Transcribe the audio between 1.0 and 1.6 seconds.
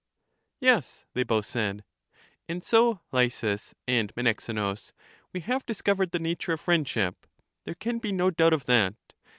they both